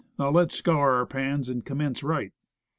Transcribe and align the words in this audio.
Now 0.17 0.31
let's 0.31 0.55
scour 0.57 0.95
our 0.95 1.05
pans 1.05 1.47
and 1.47 1.63
commence 1.63 2.01
right." 2.01 2.31